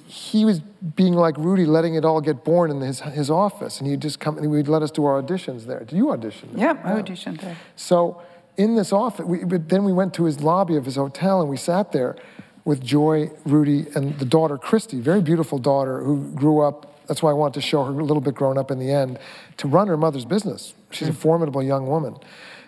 [0.06, 3.78] he was being like Rudy, letting it all get born in his, his office.
[3.78, 5.78] And he'd just come and he'd let us do our auditions there.
[5.84, 6.74] Did you audition there?
[6.74, 7.56] Yeah, I auditioned there.
[7.76, 8.20] So
[8.56, 11.56] in this office, we, then we went to his lobby of his hotel and we
[11.56, 12.16] sat there
[12.64, 17.30] with Joy, Rudy, and the daughter, Christy, very beautiful daughter who grew up that's why
[17.30, 19.18] I wanted to show her a little bit grown up in the end
[19.58, 20.74] to run her mother's business.
[20.90, 21.16] She's a mm.
[21.16, 22.16] formidable young woman.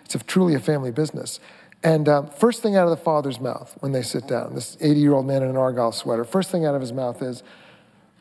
[0.05, 1.39] It's a, truly a family business.
[1.83, 4.99] And um, first thing out of the father's mouth when they sit down, this 80
[4.99, 7.43] year old man in an Argyle sweater, first thing out of his mouth is,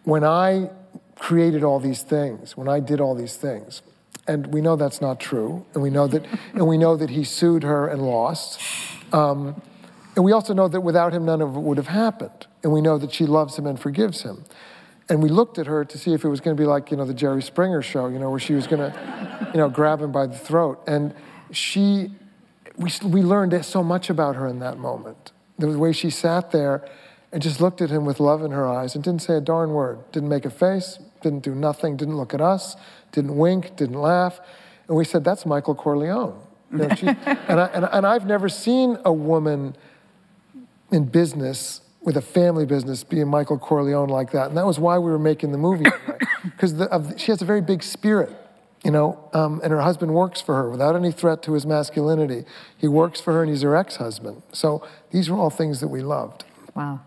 [0.04, 0.70] When I
[1.16, 3.82] created all these things, when I did all these things,
[4.26, 7.24] and we know that's not true, and we know that, and we know that he
[7.24, 8.60] sued her and lost.
[9.12, 9.60] Um,
[10.16, 12.46] and we also know that without him, none of it would have happened.
[12.62, 14.44] And we know that she loves him and forgives him.
[15.08, 16.96] And we looked at her to see if it was going to be like, you
[16.96, 20.00] know, the Jerry Springer show, you know, where she was going to, you know, grab
[20.00, 20.82] him by the throat.
[20.86, 21.14] And
[21.52, 22.10] she,
[22.76, 25.32] we, we learned so much about her in that moment.
[25.58, 26.88] The way she sat there
[27.30, 29.70] and just looked at him with love in her eyes and didn't say a darn
[29.70, 32.76] word, didn't make a face, didn't do nothing, didn't look at us,
[33.12, 34.40] didn't wink, didn't laugh.
[34.88, 36.40] And we said, that's Michael Corleone.
[36.72, 39.76] You know, she, and, I, and, and I've never seen a woman
[40.90, 44.48] in business with a family business being Michael Corleone like that.
[44.48, 45.90] And that was why we were making the movie.
[46.44, 46.72] Because
[47.20, 48.32] she has a very big spirit,
[48.84, 52.44] you know, um, and her husband works for her without any threat to his masculinity.
[52.76, 54.42] He works for her and he's her ex husband.
[54.52, 56.44] So these were all things that we loved.
[56.76, 57.00] Wow.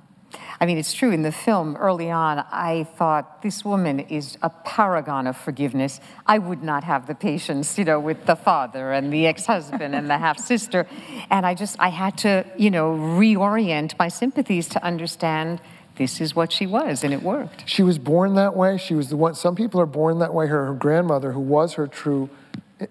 [0.62, 1.12] I mean, it's true.
[1.12, 6.02] In the film, early on, I thought this woman is a paragon of forgiveness.
[6.28, 10.10] I would not have the patience, you know, with the father and the ex-husband and
[10.10, 10.86] the half-sister,
[11.30, 15.62] and I just I had to, you know, reorient my sympathies to understand
[15.95, 17.63] this is what she was, and it worked.
[17.65, 18.78] She was born that way.
[18.78, 19.36] She was the one.
[19.36, 20.48] Some people are born that way.
[20.48, 22.30] Her, her grandmother, who was her true
[22.80, 22.88] eh,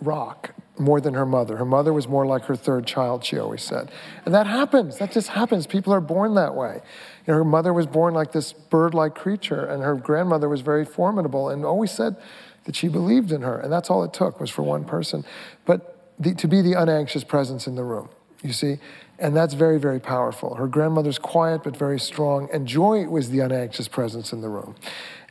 [0.00, 1.56] rock, more than her mother.
[1.56, 3.90] Her mother was more like her third child, she always said.
[4.24, 4.98] And that happens.
[4.98, 5.66] That just happens.
[5.66, 6.80] People are born that way.
[7.26, 10.60] You know, her mother was born like this bird like creature, and her grandmother was
[10.60, 12.16] very formidable and always said
[12.64, 13.58] that she believed in her.
[13.58, 15.24] And that's all it took was for one person.
[15.64, 18.08] But the, to be the unanxious presence in the room,
[18.42, 18.78] you see?
[19.18, 20.56] And that's very, very powerful.
[20.56, 24.74] Her grandmother's quiet but very strong, and Joy was the unanxious presence in the room.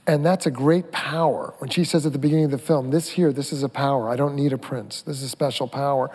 [0.08, 1.54] And that's a great power.
[1.60, 4.10] When she says at the beginning of the film, this here, this is a power.
[4.10, 5.04] I don't need a prince.
[5.04, 6.10] This is a special power.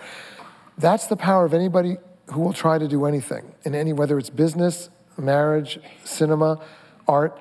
[0.77, 1.97] That's the power of anybody
[2.33, 6.61] who will try to do anything in any, whether it's business, marriage, cinema,
[7.09, 7.39] art,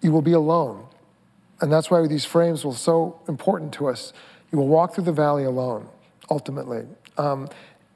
[0.00, 0.86] you will be alone.
[1.60, 4.12] And that's why these frames were so important to us.
[4.52, 5.88] You will walk through the valley alone,
[6.30, 6.86] ultimately.
[7.16, 7.48] Um,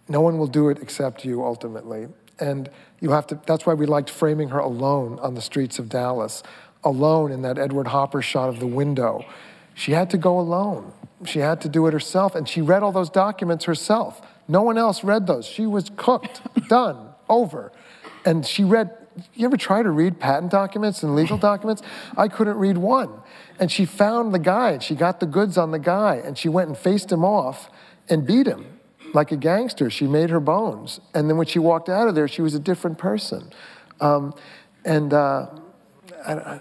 [0.09, 2.09] no one will do it except you, ultimately.
[2.41, 5.88] And you have to, that's why we liked framing her alone on the streets of
[5.88, 6.43] Dallas
[6.85, 9.25] alone in that Edward Hopper shot of the window.
[9.75, 10.93] She had to go alone.
[11.25, 14.21] She had to do it herself, and she read all those documents herself.
[14.47, 15.47] No one else read those.
[15.47, 17.73] She was cooked, done, over.
[18.25, 18.91] And she read,
[19.35, 21.83] you ever try to read patent documents and legal documents?
[22.16, 23.11] I couldn't read one.
[23.59, 26.48] And she found the guy, and she got the goods on the guy, and she
[26.48, 27.70] went and faced him off
[28.09, 28.78] and beat him
[29.14, 29.90] like a gangster.
[29.90, 31.00] She made her bones.
[31.14, 33.52] And then when she walked out of there, she was a different person.
[34.00, 34.35] Um,
[34.85, 35.46] and uh,
[36.26, 36.61] I, I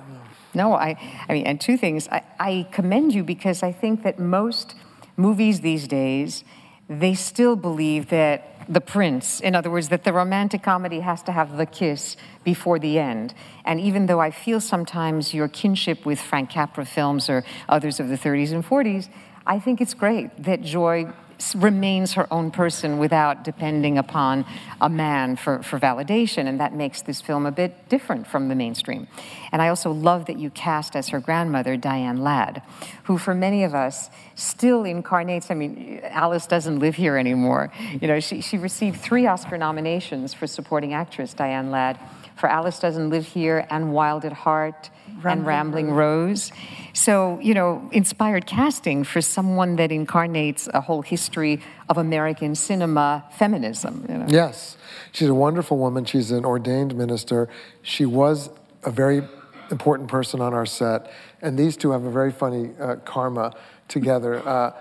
[0.53, 0.97] no, I,
[1.29, 2.07] I mean, and two things.
[2.11, 4.73] I, I commend you because I think that most
[5.15, 6.43] movies these days,
[6.89, 11.31] they still believe that the prince, in other words, that the romantic comedy has to
[11.31, 13.33] have the kiss before the end.
[13.65, 18.09] And even though I feel sometimes your kinship with Frank Capra films or others of
[18.09, 19.09] the 30s and 40s,
[19.45, 21.13] I think it's great that Joy
[21.55, 24.45] remains her own person without depending upon
[24.81, 26.47] a man for, for validation.
[26.47, 29.07] And that makes this film a bit different from the mainstream.
[29.51, 32.61] And I also love that you cast as her grandmother Diane Ladd,
[33.03, 35.51] who for many of us still incarnates.
[35.51, 37.71] I mean, Alice doesn't live here anymore.
[38.01, 41.99] You know, she, she received three Oscar nominations for supporting actress, Diane Ladd,
[42.35, 46.51] for Alice Doesn't Live Here and Wild at Heart Rambling and Rambling Rose.
[46.97, 53.23] So, you know, inspired casting for someone that incarnates a whole history of American cinema
[53.37, 54.03] feminism.
[54.09, 54.25] You know?
[54.27, 54.77] Yes.
[55.11, 56.05] She's a wonderful woman.
[56.05, 57.49] She's an ordained minister.
[57.83, 58.49] She was
[58.83, 59.21] a very
[59.69, 61.11] important person on our set.
[61.39, 63.53] And these two have a very funny uh, karma
[63.87, 64.45] together.
[64.45, 64.73] Uh,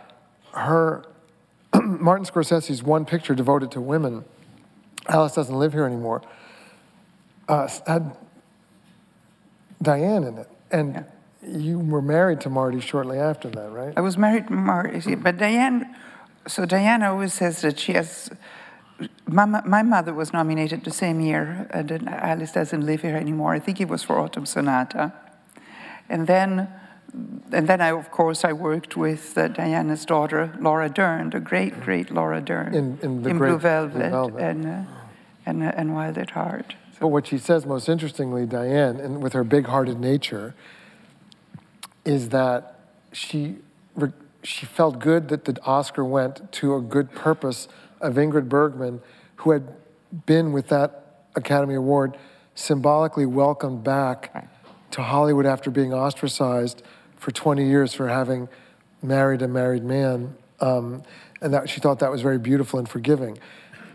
[0.52, 1.04] her,
[1.82, 4.24] Martin Scorsese's one picture devoted to women,
[5.06, 6.22] Alice doesn't live here anymore,
[7.46, 8.16] uh, had
[9.82, 10.48] Diane in it.
[10.70, 11.02] And yeah.
[11.46, 13.94] You were married to Marty shortly after that, right?
[13.96, 15.94] I was married to Marty, but Diane,
[16.46, 18.30] so Diane always says that she has,
[19.26, 23.54] my, my mother was nominated the same year, uh, that Alice doesn't live here anymore.
[23.54, 25.12] I think it was for Autumn Sonata.
[26.08, 26.68] And then,
[27.52, 31.80] and then I, of course, I worked with uh, Diana's daughter, Laura Dern, the great,
[31.80, 34.42] great Laura Dern, in, in, in Blue Velvet, Blue Velvet.
[34.42, 34.82] and, uh,
[35.46, 36.74] and, uh, and Wild at Heart.
[36.98, 40.54] But what she says most interestingly, Diane, and with her big hearted nature,
[42.06, 42.78] is that
[43.12, 43.56] she,
[44.42, 47.68] she felt good that the Oscar went to a good purpose
[48.00, 49.00] of Ingrid Bergman,
[49.36, 49.74] who had
[50.24, 52.16] been with that Academy Award
[52.54, 54.48] symbolically welcomed back right.
[54.92, 56.82] to Hollywood after being ostracized
[57.16, 58.48] for 20 years for having
[59.02, 60.36] married a married man.
[60.60, 61.02] Um,
[61.42, 63.38] and that she thought that was very beautiful and forgiving.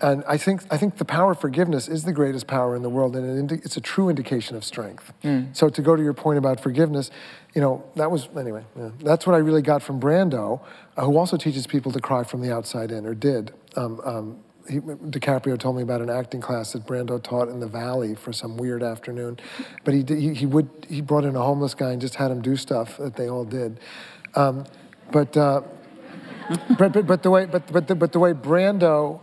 [0.02, 2.90] And I think, I think the power of forgiveness is the greatest power in the
[2.90, 5.14] world, and it's a true indication of strength.
[5.24, 5.56] Mm.
[5.56, 7.12] So to go to your point about forgiveness,
[7.54, 10.60] you know, that was, anyway, yeah, that's what I really got from Brando,
[10.98, 13.54] uh, who also teaches people to cry from the outside in, or did.
[13.76, 17.68] Um, um, he, DiCaprio told me about an acting class that Brando taught in the
[17.68, 19.40] Valley for some weird afternoon.
[19.84, 22.32] But he, did, he, he, would, he brought in a homeless guy and just had
[22.32, 23.80] him do stuff that they all did.
[24.34, 24.66] Um,
[25.12, 25.62] but, uh,
[26.80, 29.22] but, but, but, the way, but, but, the, but the way Brando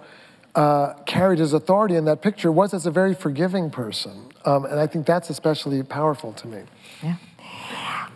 [0.59, 4.33] uh, carried his authority in that picture was as a very forgiving person.
[4.45, 6.63] Um, and I think that's especially powerful to me.
[7.01, 7.15] Yeah.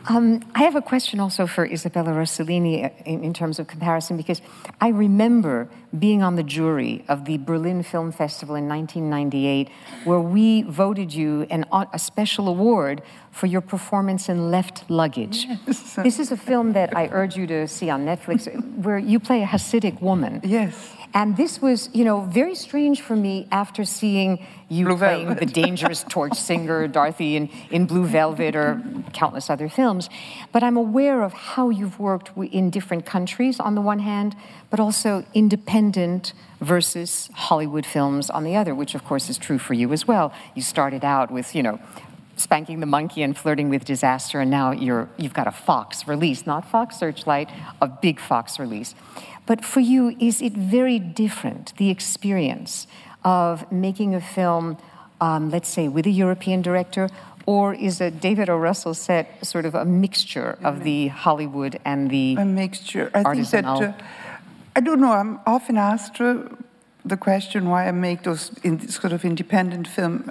[0.09, 4.16] Um, I have a question also for Isabella Rossellini uh, in, in, terms of comparison,
[4.16, 4.42] because
[4.81, 9.68] I remember being on the jury of the Berlin Film Festival in 1998,
[10.02, 15.46] where we voted you an, a special award for your performance in Left Luggage.
[15.46, 15.94] Yes.
[15.94, 18.48] This is a film that I urge you to see on Netflix,
[18.83, 20.40] where you play a Hasidic woman.
[20.42, 20.96] Yes.
[21.14, 25.46] And this was, you know, very strange for me after seeing you Blue playing Velvet.
[25.46, 30.09] the dangerous torch singer Dorothy in, in Blue Velvet or countless other films.
[30.53, 34.35] But I'm aware of how you've worked in different countries on the one hand,
[34.70, 39.75] but also independent versus Hollywood films on the other, which of course is true for
[39.75, 40.33] you as well.
[40.55, 41.79] You started out with, you know,
[42.37, 46.47] spanking the monkey and flirting with disaster, and now you're, you've got a Fox release,
[46.47, 48.95] not Fox Searchlight, a big Fox release.
[49.47, 52.87] But for you, is it very different, the experience
[53.25, 54.79] of making a film,
[55.21, 57.09] um, let's say, with a European director,
[57.47, 58.57] or is a David O.
[58.57, 63.11] Russell set sort of a mixture of the Hollywood and the a mixture?
[63.14, 63.79] I artisanal?
[63.79, 64.05] think that uh,
[64.77, 65.12] I don't know.
[65.12, 66.45] I'm often asked uh,
[67.05, 70.31] the question why I make those in, sort of independent film,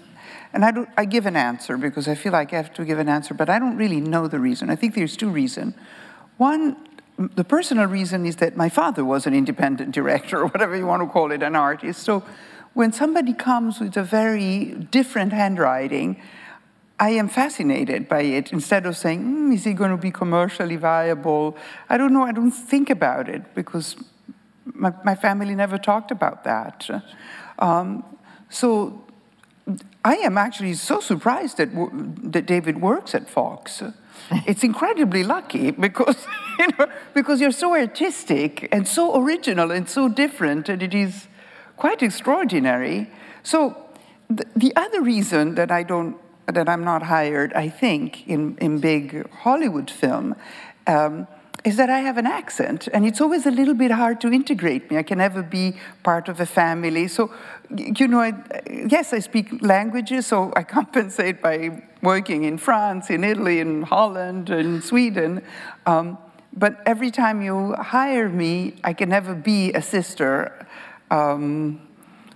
[0.53, 3.09] and I, I give an answer because I feel like I have to give an
[3.09, 4.69] answer, but I don't really know the reason.
[4.69, 5.75] I think there's two reasons.
[6.37, 6.75] One
[7.35, 11.03] the personal reason is that my father was an independent director, or whatever you want
[11.03, 12.03] to call it, an artist.
[12.03, 12.23] So
[12.73, 16.21] when somebody comes with a very different handwriting,
[16.99, 18.51] I am fascinated by it.
[18.51, 21.57] Instead of saying, mm, is he going to be commercially viable?
[21.89, 23.95] I don't know, I don't think about it because
[24.65, 26.87] my, my family never talked about that.
[27.59, 28.05] Um,
[28.49, 29.03] so
[30.03, 31.69] I am actually so surprised that,
[32.31, 33.83] that David works at Fox
[34.47, 36.25] it's incredibly lucky because,
[36.59, 41.27] you know, because you're so artistic and so original and so different, and it is
[41.77, 43.09] quite extraordinary.
[43.43, 43.77] So
[44.29, 48.79] the, the other reason that I don't that I'm not hired, I think, in, in
[48.79, 50.35] big Hollywood film,
[50.85, 51.27] um,
[51.63, 54.89] is that I have an accent, and it's always a little bit hard to integrate
[54.89, 54.97] me.
[54.97, 57.07] I can never be part of a family.
[57.07, 57.31] So,
[57.69, 58.33] you know, I,
[58.89, 64.49] yes, I speak languages, so I compensate by working in France, in Italy, in Holland,
[64.49, 65.43] in Sweden.
[65.85, 66.17] Um,
[66.53, 70.67] but every time you hire me, I can never be a sister.
[71.11, 71.79] Um,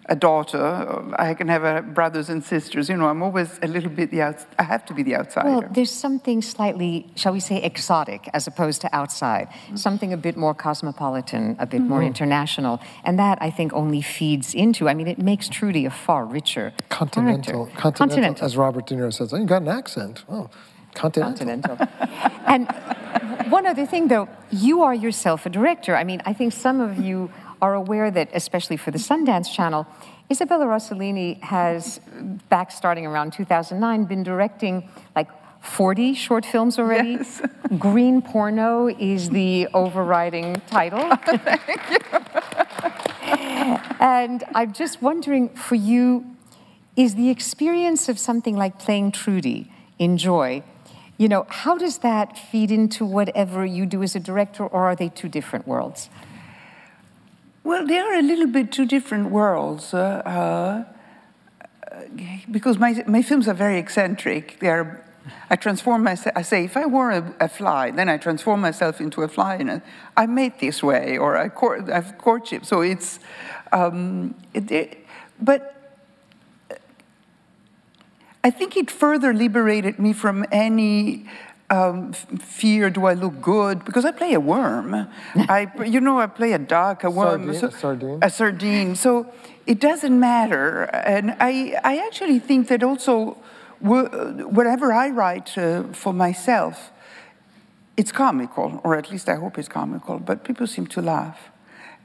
[0.08, 1.04] a daughter.
[1.18, 2.90] I can have brothers and sisters.
[2.90, 5.50] You know, I'm always a little bit the outs- I have to be the outsider.
[5.50, 9.48] Well, there's something slightly, shall we say, exotic as opposed to outside.
[9.48, 9.76] Mm-hmm.
[9.78, 11.90] Something a bit more cosmopolitan, a bit mm-hmm.
[11.90, 14.88] more international, and that I think only feeds into.
[14.88, 19.14] I mean, it makes Trudy a far richer continental, continental, continental, as Robert De Niro
[19.14, 19.34] says.
[19.34, 20.24] Oh, you got an accent.
[20.30, 20.50] Oh,
[20.94, 21.78] continental.
[21.78, 21.88] continental.
[22.46, 22.68] and
[23.50, 25.96] one other thing, though, you are yourself a director.
[25.96, 27.30] I mean, I think some of you
[27.66, 29.88] are aware that, especially for the Sundance Channel,
[30.32, 32.00] Isabella Rossellini has,
[32.50, 35.30] back starting around 2009, been directing like
[35.64, 37.14] 40 short films already.
[37.14, 37.42] Yes.
[37.80, 41.00] Green Porno is the overriding title.
[44.00, 46.24] and I'm just wondering for you,
[46.96, 50.64] is the experience of something like playing Trudy in Joy,
[51.18, 54.96] you know, how does that feed into whatever you do as a director, or are
[54.96, 56.10] they two different worlds?
[57.66, 59.92] Well, they are a little bit two different worlds.
[59.92, 60.84] Uh, uh,
[62.52, 64.60] because my, my films are very eccentric.
[64.60, 65.04] They are,
[65.50, 69.02] I transform myself, I say, if I were a, a, fly, then I transform myself
[69.02, 69.82] into a fly, and
[70.16, 72.66] I'm made this way, or I, court, I have courtship.
[72.66, 73.20] So it's,
[73.72, 75.06] um, it, it,
[75.42, 75.76] but
[78.44, 81.26] I think it further liberated me from any
[81.70, 83.86] um, fear do I look good?
[83.86, 85.08] Because I play a worm.
[85.36, 87.54] I, you know, I play a duck, a worm.
[87.54, 88.20] Sardine, so, a sardine.
[88.22, 88.96] A sardine.
[88.96, 89.34] So
[89.66, 90.84] it doesn't matter.
[90.84, 93.38] And I, I actually think that also,
[93.80, 96.92] whatever I write uh, for myself,
[97.98, 101.50] it's comical, or at least I hope it's comical, but people seem to laugh.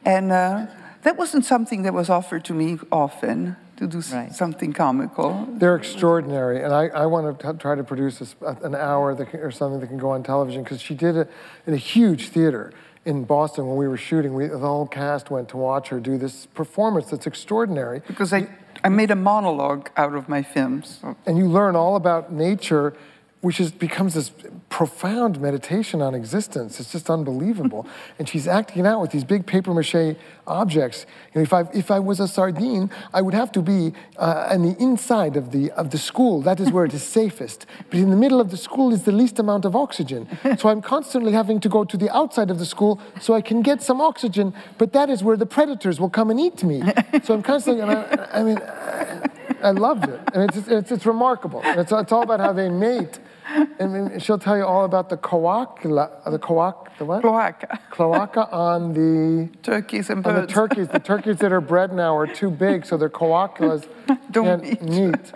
[0.05, 0.67] And uh,
[1.03, 4.33] that wasn't something that was offered to me often to do right.
[4.33, 5.49] something comical.
[5.53, 9.51] They're extraordinary, and I, I want to try to produce uh, an hour can, or
[9.51, 11.31] something that can go on television because she did it
[11.67, 12.73] in a huge theater
[13.07, 14.35] in Boston when we were shooting.
[14.35, 18.03] We, the whole cast went to watch her do this performance that's extraordinary.
[18.07, 18.49] Because I,
[18.85, 21.01] I made a monologue out of my films.
[21.25, 22.95] And you learn all about nature
[23.41, 24.33] which is, becomes this
[24.69, 26.79] profound meditation on existence.
[26.79, 27.87] It's just unbelievable.
[28.19, 30.17] and she's acting out with these big paper mache
[30.47, 31.07] objects.
[31.35, 34.49] You know, if, I, if I was a sardine, I would have to be uh,
[34.51, 36.43] on the inside of the, of the school.
[36.43, 37.65] That is where it is safest.
[37.89, 40.29] But in the middle of the school is the least amount of oxygen.
[40.59, 43.63] So I'm constantly having to go to the outside of the school so I can
[43.63, 46.83] get some oxygen, but that is where the predators will come and eat me.
[47.25, 49.29] So I'm constantly, I, I mean, I,
[49.63, 50.21] I loved it.
[50.35, 51.63] And it's, it's, it's remarkable.
[51.65, 53.19] It's, it's all about how they mate
[53.79, 57.23] and she'll tell you all about the coacula, the coac, the what?
[57.23, 57.81] Cloaca.
[57.91, 60.47] Cloaca on the turkeys and on birds.
[60.47, 60.89] the turkeys.
[60.89, 63.87] The turkeys that are bred now are too big, so their coaculas
[64.31, 65.11] Don't can't meet.
[65.11, 65.33] meet.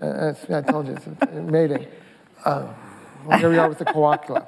[0.00, 1.86] Uh, I told you, it's mating.
[2.44, 2.68] Um,
[3.26, 4.46] well, here we are with the coacula.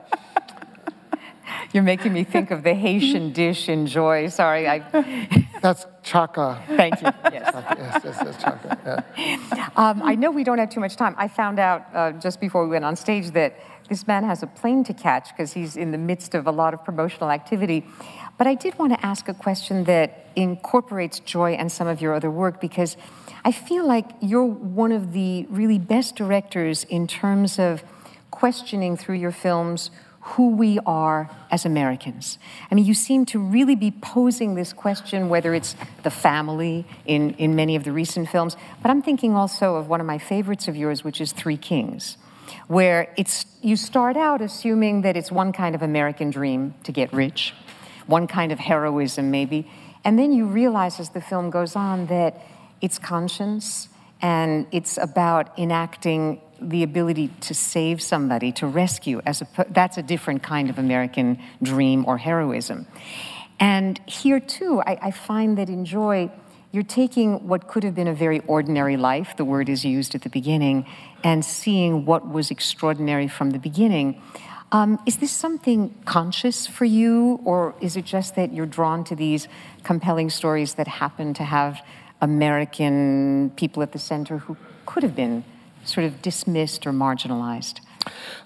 [1.72, 4.28] You're making me think of the Haitian dish in Joy.
[4.28, 4.78] Sorry, I
[5.62, 6.62] That's chaka.
[6.68, 7.09] thank you.
[7.32, 7.51] Yes.
[7.55, 9.05] Yes, yes, yes, chaka.
[9.16, 9.68] Yeah.
[9.76, 11.14] Um, I know we don't have too much time.
[11.18, 13.57] I found out uh, just before we went on stage that
[13.88, 16.72] this man has a plane to catch because he's in the midst of a lot
[16.74, 17.84] of promotional activity.
[18.38, 22.14] But I did want to ask a question that incorporates joy and some of your
[22.14, 22.96] other work because
[23.44, 27.82] I feel like you're one of the really best directors in terms of
[28.30, 29.90] questioning through your films
[30.20, 32.38] who we are as Americans.
[32.70, 37.30] I mean, you seem to really be posing this question, whether it's the family in,
[37.34, 40.68] in many of the recent films, but I'm thinking also of one of my favorites
[40.68, 42.18] of yours, which is Three Kings,
[42.68, 47.10] where it's, you start out assuming that it's one kind of American dream to get
[47.14, 47.54] rich,
[48.06, 49.70] one kind of heroism maybe,
[50.04, 52.40] and then you realize as the film goes on that
[52.80, 53.88] it's conscience
[54.22, 60.02] and it's about enacting the ability to save somebody, to rescue, as a, that's a
[60.02, 62.86] different kind of American dream or heroism.
[63.58, 66.30] And here too, I, I find that in Joy,
[66.72, 70.22] you're taking what could have been a very ordinary life, the word is used at
[70.22, 70.86] the beginning,
[71.24, 74.22] and seeing what was extraordinary from the beginning.
[74.72, 79.16] Um, is this something conscious for you, or is it just that you're drawn to
[79.16, 79.48] these
[79.82, 81.82] compelling stories that happen to have
[82.20, 84.56] American people at the center who
[84.86, 85.44] could have been
[85.85, 87.81] sort of dismissed or marginalized?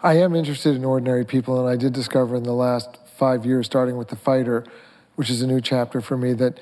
[0.02, 3.66] I am interested in ordinary people, and I did discover in the last five years,
[3.66, 4.64] starting with The Fighter,
[5.16, 6.58] which is a new chapter for me, that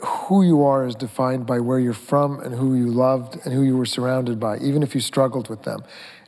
[0.00, 3.62] who you are is defined by where you're from and who you loved and who
[3.62, 5.82] you were surrounded by, even if you struggled with them.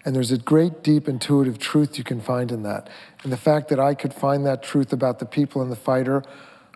[0.04, 2.88] And there's a great, deep, intuitive truth you can find in that.
[3.22, 6.24] And the fact that I could find that truth about the people in The Fighter,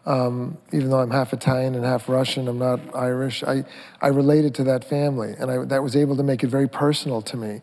[0.07, 3.65] um, even though I'm half Italian and half Russian, I'm not Irish, I,
[4.01, 5.35] I related to that family.
[5.39, 7.63] And I, that was able to make it very personal to me.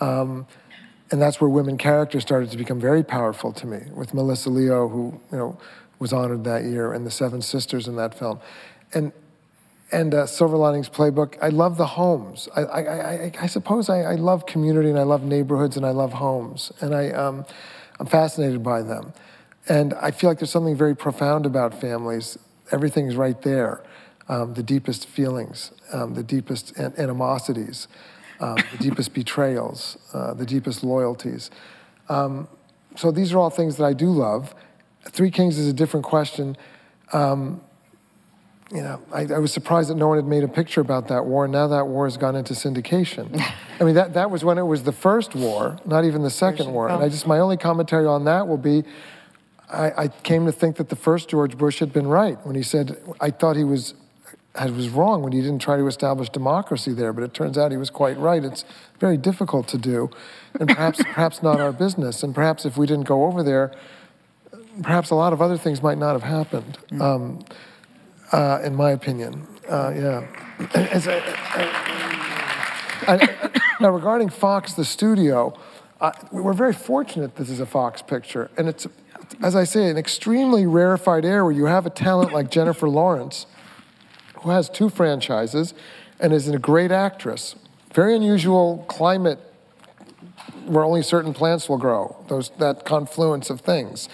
[0.00, 0.46] Um,
[1.10, 4.88] and that's where women characters started to become very powerful to me with Melissa Leo,
[4.88, 5.58] who you know
[5.98, 8.40] was honored that year, and the Seven Sisters in that film,
[8.92, 9.12] and
[9.92, 11.36] and uh, Silver Linings Playbook.
[11.40, 12.48] I love the homes.
[12.56, 15.90] I I, I, I suppose I, I love community and I love neighborhoods and I
[15.90, 17.46] love homes, and I um,
[18.00, 19.12] I'm fascinated by them,
[19.68, 22.38] and I feel like there's something very profound about families.
[22.70, 23.82] Everything's right there,
[24.28, 27.88] um, the deepest feelings, um, the deepest an- animosities
[28.40, 31.50] um, the deepest betrayals, uh, the deepest loyalties.
[32.08, 32.48] Um,
[32.96, 34.54] so these are all things that I do love.
[35.10, 36.56] Three Kings is a different question.
[37.12, 37.60] Um,
[38.72, 41.24] you know, I, I, was surprised that no one had made a picture about that
[41.24, 41.44] war.
[41.44, 43.40] And now that war has gone into syndication.
[43.80, 46.72] I mean, that, that was when it was the first war, not even the second
[46.72, 46.88] war.
[46.88, 48.82] And I just, my only commentary on that will be,
[49.68, 52.62] I, I came to think that the first George Bush had been right when he
[52.62, 53.94] said, I thought he was
[54.58, 57.70] I was wrong when he didn't try to establish democracy there, but it turns out
[57.70, 58.42] he was quite right.
[58.42, 58.64] It's
[58.98, 60.10] very difficult to do,
[60.58, 62.22] and perhaps perhaps not our business.
[62.22, 63.72] And perhaps if we didn't go over there,
[64.82, 66.78] perhaps a lot of other things might not have happened.
[67.00, 67.44] Um,
[68.32, 70.26] uh, in my opinion, uh, yeah.
[70.74, 71.20] As I,
[73.06, 73.50] I,
[73.80, 75.56] now regarding Fox, the studio,
[76.00, 77.36] uh, we're very fortunate.
[77.36, 78.86] This is a Fox picture, and it's,
[79.42, 83.46] as I say, an extremely rarefied air where you have a talent like Jennifer Lawrence
[84.42, 85.74] who has two franchises
[86.20, 87.54] and is a great actress.
[87.92, 89.38] Very unusual climate
[90.64, 94.08] where only certain plants will grow, those, that confluence of things.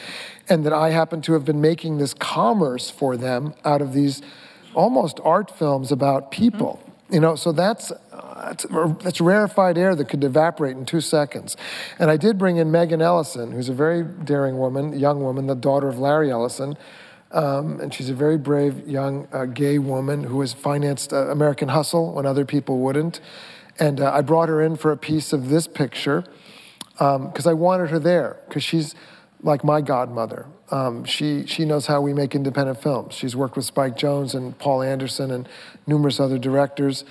[0.48, 4.22] And that I happen to have been making this commerce for them out of these
[4.74, 6.80] almost art films about people.
[6.82, 7.14] Mm-hmm.
[7.14, 7.92] You know, so that's,
[8.36, 8.66] that's,
[9.02, 11.56] that's rarefied air that could evaporate in two seconds.
[11.98, 15.54] And I did bring in Megan Ellison, who's a very daring woman, young woman, the
[15.54, 16.76] daughter of Larry Ellison.
[17.30, 21.68] Um, and she's a very brave young uh, gay woman who has financed uh, American
[21.68, 23.20] Hustle when other people wouldn't.
[23.78, 26.24] And uh, I brought her in for a piece of this picture
[26.92, 28.94] because um, I wanted her there because she's
[29.42, 30.46] like my godmother.
[30.70, 33.14] Um, she, she knows how we make independent films.
[33.14, 35.48] She's worked with Spike Jonze and Paul Anderson and
[35.86, 37.04] numerous other directors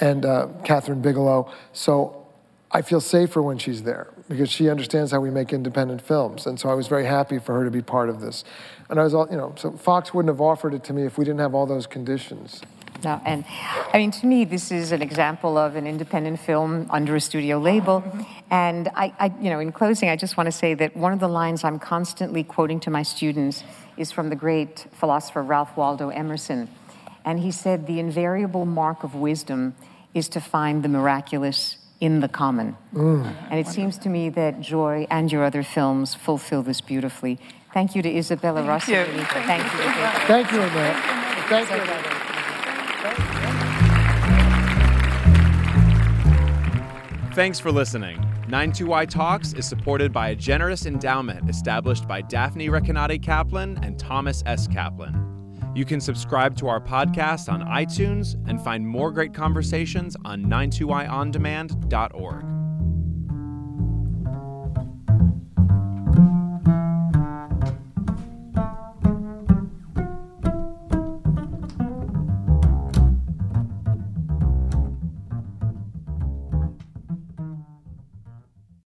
[0.00, 1.52] and uh, Kathryn Bigelow.
[1.72, 2.26] So
[2.70, 6.46] I feel safer when she's there because she understands how we make independent films.
[6.46, 8.44] And so I was very happy for her to be part of this.
[8.90, 11.16] And I was, all, you know, so Fox wouldn't have offered it to me if
[11.16, 12.60] we didn't have all those conditions.
[13.04, 13.44] No, and
[13.92, 17.58] I mean, to me, this is an example of an independent film under a studio
[17.58, 18.02] label.
[18.50, 21.20] And I, I, you know, in closing, I just want to say that one of
[21.20, 23.62] the lines I'm constantly quoting to my students
[23.96, 26.68] is from the great philosopher Ralph Waldo Emerson.
[27.28, 29.74] And he said, The invariable mark of wisdom
[30.14, 32.74] is to find the miraculous in the common.
[32.94, 33.36] Mm.
[33.50, 37.38] And it seems to me that Joy and your other films fulfill this beautifully.
[37.74, 38.92] Thank you to Isabella Rossi.
[38.92, 39.04] you.
[39.04, 39.68] Thank you.
[40.26, 40.96] Thank you, Annette.
[41.50, 42.14] Thank you, Annette.
[47.34, 48.16] Thanks for listening.
[48.46, 54.42] 92Y Talks is supported by a generous endowment established by Daphne Recanati Kaplan and Thomas
[54.46, 54.66] S.
[54.66, 55.27] Kaplan.
[55.78, 62.57] You can subscribe to our podcast on iTunes and find more great conversations on 92yondemand.org.